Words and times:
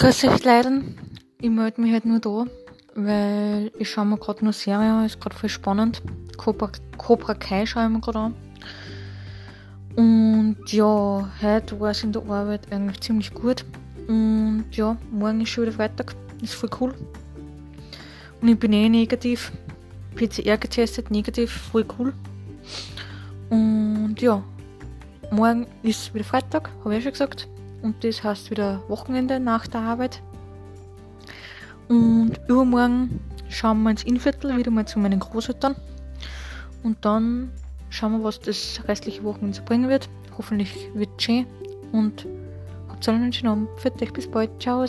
Grüß 0.00 0.24
euch 0.24 0.44
Leute. 0.44 0.82
Ich 1.42 1.50
melde 1.50 1.78
mich 1.78 1.92
halt 1.92 2.06
nur 2.06 2.20
da, 2.20 2.46
weil 2.94 3.70
ich 3.78 3.90
schaue 3.90 4.06
mir 4.06 4.16
gerade 4.16 4.42
nur 4.42 4.54
Serie 4.54 4.90
an, 4.90 5.04
ist 5.04 5.20
gerade 5.20 5.36
voll 5.36 5.50
spannend. 5.50 6.00
Cobra, 6.38 6.72
Cobra 6.96 7.34
Kai 7.34 7.66
schaue 7.66 7.84
ich 7.84 7.90
mir 7.90 8.00
gerade 8.00 8.18
an. 8.18 8.34
Und 9.96 10.56
ja, 10.72 11.30
heute 11.42 11.78
war 11.78 11.90
es 11.90 12.02
in 12.02 12.12
der 12.12 12.22
Arbeit 12.22 12.72
eigentlich 12.72 13.02
ziemlich 13.02 13.34
gut. 13.34 13.62
Und 14.08 14.64
ja, 14.72 14.96
morgen 15.10 15.42
ist 15.42 15.50
schon 15.50 15.64
wieder 15.64 15.74
Freitag. 15.74 16.14
Ist 16.40 16.54
voll 16.54 16.70
cool. 16.80 16.94
Und 18.40 18.48
ich 18.48 18.58
bin 18.58 18.72
eh 18.72 18.88
negativ. 18.88 19.52
PCR 20.16 20.56
getestet, 20.56 21.10
negativ, 21.10 21.52
voll 21.52 21.84
cool. 21.98 22.14
Und 23.50 24.16
ja, 24.18 24.42
morgen 25.30 25.66
ist 25.82 26.14
wieder 26.14 26.24
Freitag, 26.24 26.70
habe 26.84 26.96
ich 26.96 27.00
ja 27.00 27.02
schon 27.02 27.12
gesagt. 27.12 27.48
Und 27.82 28.04
das 28.04 28.22
heißt 28.22 28.50
wieder 28.50 28.82
Wochenende 28.88 29.40
nach 29.40 29.66
der 29.66 29.80
Arbeit. 29.80 30.22
Und 31.88 32.38
übermorgen 32.46 33.20
schauen 33.48 33.82
wir 33.82 33.90
ins 33.90 34.04
Innviertel 34.04 34.56
wieder 34.56 34.70
mal 34.70 34.86
zu 34.86 34.98
meinen 34.98 35.18
Großeltern. 35.18 35.74
Und 36.82 37.04
dann 37.04 37.50
schauen 37.88 38.12
wir, 38.12 38.24
was 38.24 38.40
das 38.40 38.80
restliche 38.86 39.24
Wochenende 39.24 39.56
so 39.56 39.64
bringen 39.64 39.88
wird. 39.88 40.08
Hoffentlich 40.38 40.88
wird 40.94 41.10
es 41.18 41.24
schön. 41.24 41.46
Und 41.92 42.26
habt 42.88 43.08
einen 43.08 43.32
schönen 43.32 43.52
Abend. 43.52 43.68
Für 43.76 43.92
euch 43.92 44.12
bis 44.12 44.30
bald. 44.30 44.50
Ciao. 44.62 44.84